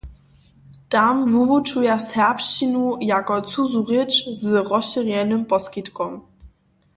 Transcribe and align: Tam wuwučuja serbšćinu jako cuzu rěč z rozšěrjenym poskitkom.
Tam 0.91 1.15
wuwučuja 1.33 1.95
serbšćinu 2.09 2.85
jako 3.11 3.35
cuzu 3.49 3.79
rěč 3.89 4.11
z 4.41 4.43
rozšěrjenym 4.69 5.41
poskitkom. 5.51 6.13